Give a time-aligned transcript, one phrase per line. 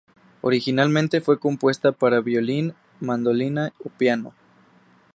[0.41, 4.33] Originalmente fue compuesta para violín, mandolina o piano.